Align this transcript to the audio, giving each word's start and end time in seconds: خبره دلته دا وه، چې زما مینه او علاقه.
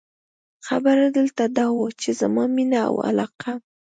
خبره 0.67 1.05
دلته 1.17 1.43
دا 1.57 1.65
وه، 1.77 1.87
چې 2.01 2.09
زما 2.21 2.43
مینه 2.55 2.79
او 2.89 2.95
علاقه. 3.09 3.51